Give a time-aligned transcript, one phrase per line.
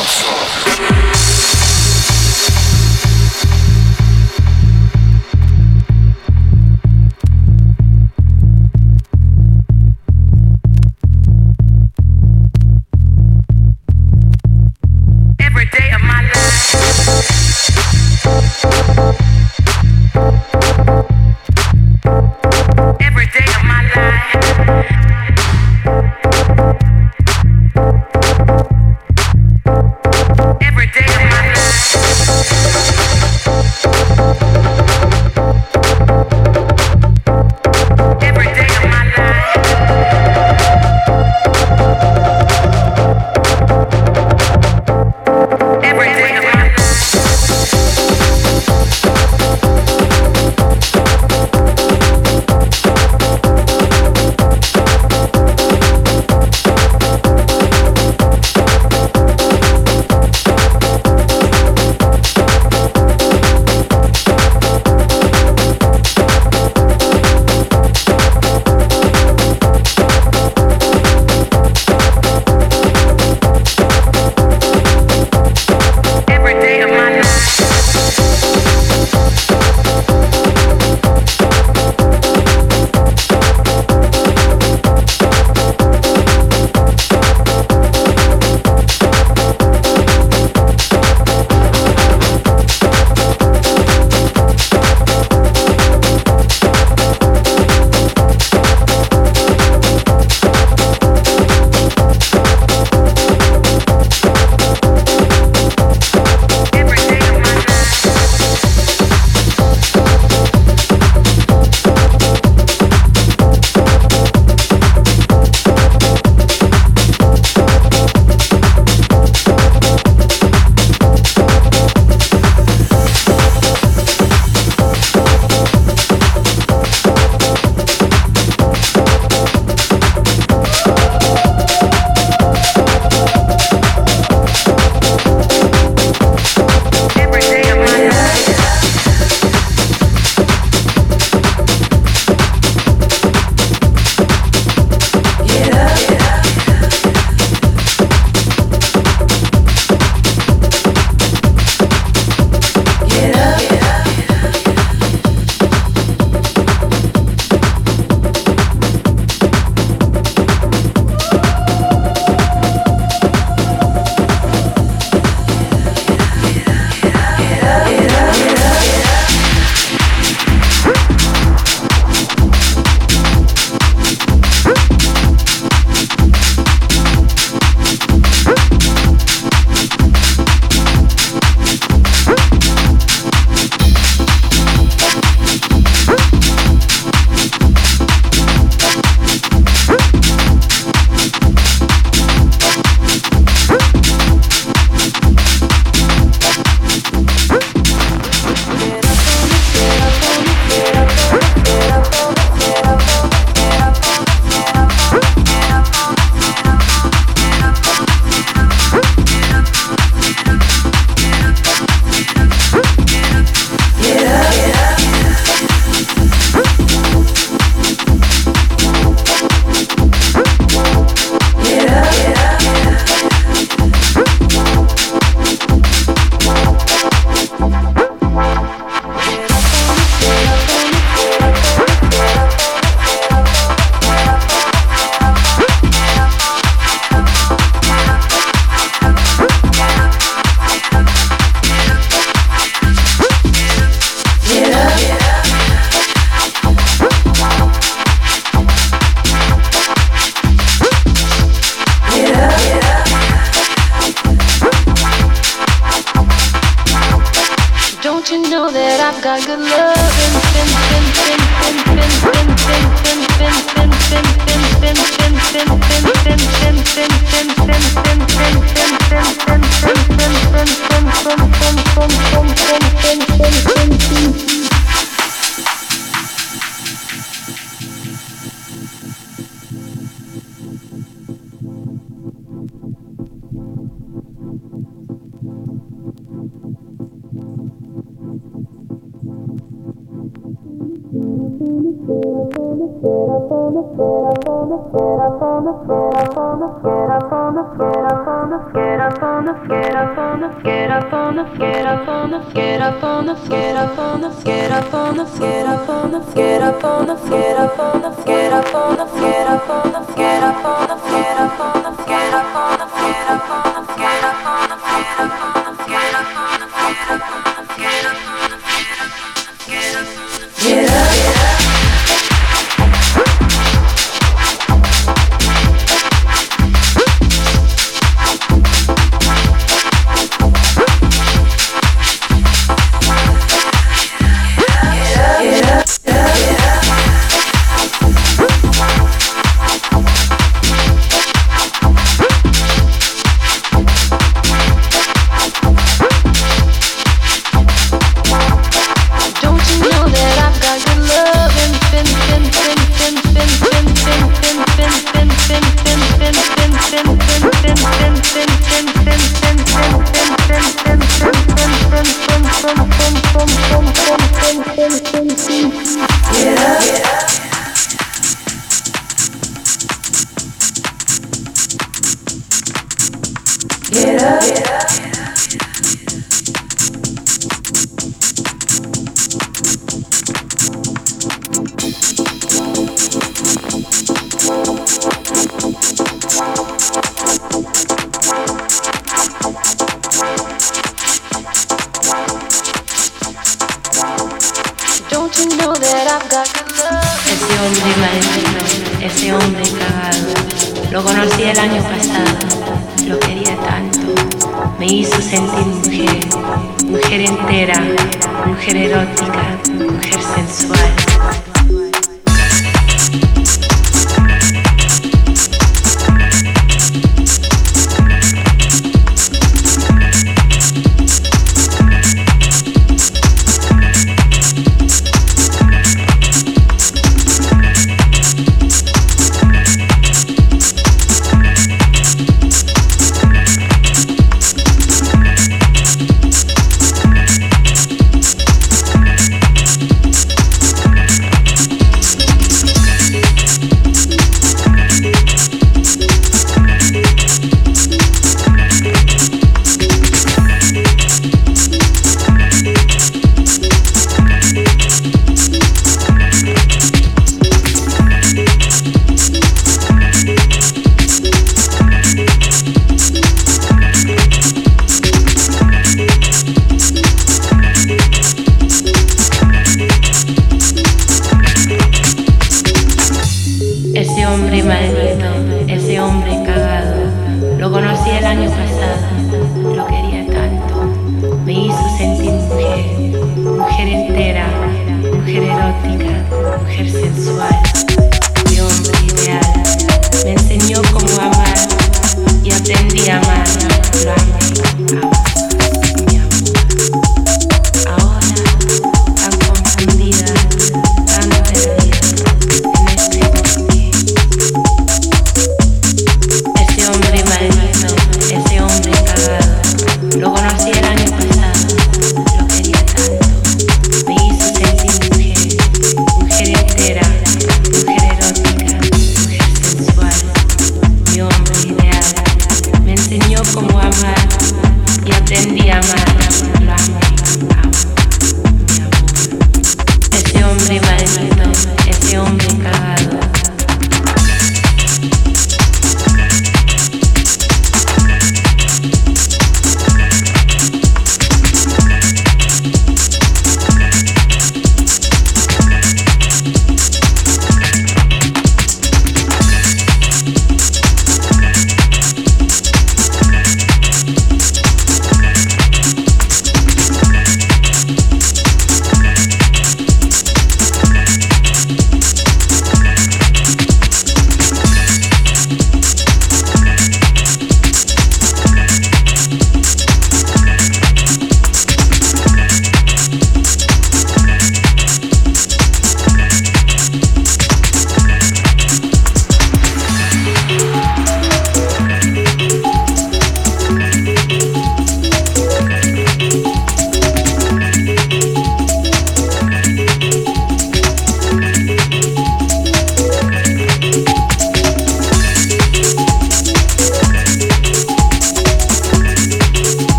[0.00, 1.17] Oh,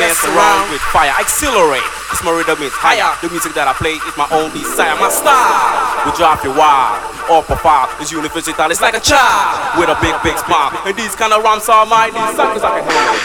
[0.00, 1.12] mess around with fire.
[1.20, 1.84] Accelerate.
[2.08, 3.12] Cause my rhythm is higher.
[3.20, 4.96] The music that I play is my own desire.
[4.96, 7.04] My style will drive you wild.
[7.28, 8.56] All profile is universal.
[8.56, 10.72] It's like a child with a big, big smile.
[10.88, 12.56] And these kind of rhymes are my desire.
[12.56, 13.24] Cause I can handle it.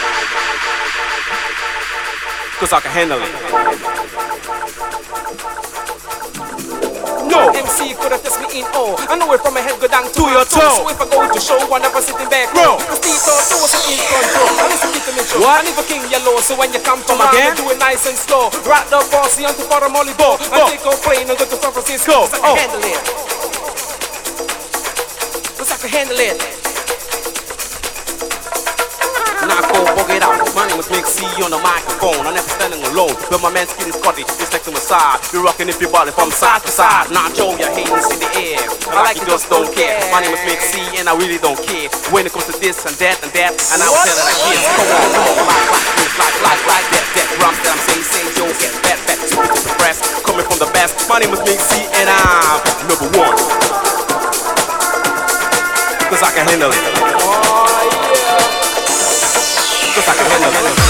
[2.60, 3.95] Cause I can handle it.
[7.36, 9.84] No MC could have test me in oh I know it from my head go
[9.86, 10.80] down to, To your toe.
[10.80, 12.80] So if I go to show, I never sitting back Bro.
[12.80, 15.60] Cause Tito do us in control I listen to the show What?
[15.60, 17.52] I never king yellow So when you come to my again?
[17.60, 20.84] do it nice and slow Rock the bossy onto for the molly ball I take
[20.88, 22.26] off plane and go to San Francisco Go.
[22.26, 22.56] Cause I can Oh.
[22.56, 23.00] handle it
[25.60, 26.36] Cause I can handle it
[29.46, 30.40] Now go bug it out.
[30.56, 32.26] My is Big C on the microphone.
[32.26, 33.14] I'm never standing alone.
[33.30, 35.20] But my man Skinny Scotty is next to my side.
[35.32, 37.08] You're rocking if your body from side to side.
[37.12, 38.60] Nacho, your haters in the air.
[38.92, 40.00] I like you just don't care.
[40.12, 41.88] My name is Big C and I really don't care.
[42.12, 44.62] When it comes to this and that and that, and I'll tell it like this.
[44.64, 47.26] Come on, come on, like, like, like, like, like that, that.
[47.36, 49.98] Rhymes that I'm saying, saying, yo, get fat, fat, super, super press.
[50.24, 51.08] Coming from the best.
[51.08, 53.36] My name is Big C and I'm number one.
[56.08, 57.45] Cause I can handle it.
[60.06, 60.85] Cause I can handle it.